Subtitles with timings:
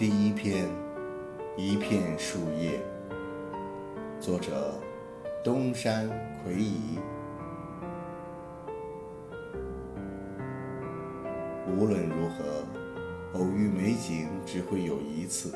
[0.00, 0.66] 第一篇，
[1.58, 2.80] 一片树叶。
[4.18, 4.72] 作者：
[5.44, 6.08] 东山
[6.42, 6.98] 魁夷。
[11.66, 12.64] 无论如何，
[13.34, 15.54] 偶遇美景只会有一次，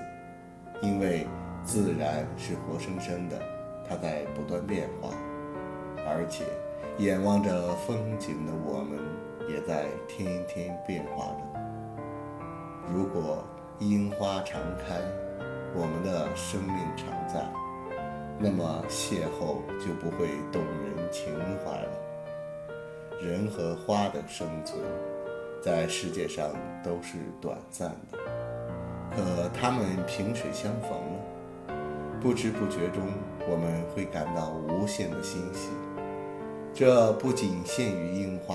[0.83, 1.27] 因为
[1.65, 3.41] 自然是活生生的，
[3.89, 5.09] 它在不断变化，
[6.07, 6.45] 而且
[6.99, 8.99] 眼望着风景的我们
[9.49, 11.61] 也在天天变化着。
[12.95, 13.43] 如果
[13.81, 15.01] 樱花常开，
[15.75, 17.45] 我们的生命常在，
[18.39, 21.35] 那么邂逅就不会动人情
[21.65, 21.89] 怀了。
[23.21, 24.81] 人和花的生存，
[25.61, 26.51] 在世界上
[26.85, 28.19] 都是短暂的，
[29.11, 31.75] 可它们萍水相逢了，
[32.21, 33.03] 不知不觉中，
[33.51, 35.71] 我们会感到无限的欣喜。
[36.73, 38.55] 这不仅限于樱花，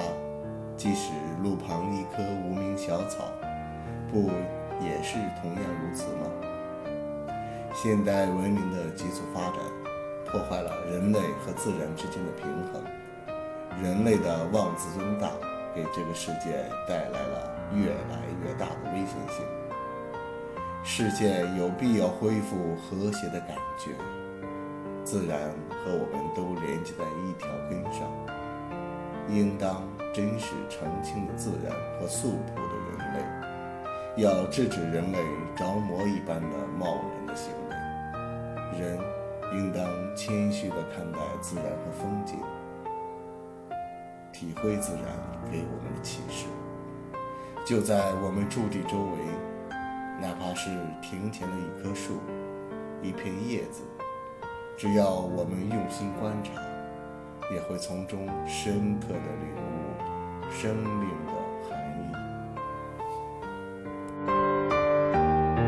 [0.77, 1.11] 即使
[1.43, 3.25] 路旁一棵无名小草。
[4.11, 4.31] 不
[4.79, 6.25] 也是同样如此吗？
[7.73, 9.55] 现代文明的急速发展，
[10.25, 12.83] 破坏了人类和自然之间的平衡。
[13.81, 15.31] 人类的妄自尊大，
[15.73, 19.45] 给这个世界带来了越来越大的危险性。
[20.83, 23.91] 世界有必要恢复和谐的感觉，
[25.03, 28.09] 自然和我们都连接在一条根上，
[29.29, 33.48] 应当珍视澄清的自然和素朴的人类。
[34.17, 35.19] 要制止人类
[35.55, 38.99] 着魔一般的贸然的行为，人
[39.53, 39.85] 应当
[40.15, 42.37] 谦虚地看待自然和风景，
[44.33, 45.05] 体会自然
[45.51, 46.47] 给我们的启示。
[47.65, 49.17] 就在我们驻地周围，
[50.19, 50.69] 哪怕是
[51.01, 52.15] 庭前的一棵树、
[53.01, 53.83] 一片叶子，
[54.75, 56.51] 只要我们用心观察，
[57.53, 61.48] 也会从中深刻地领悟生命的。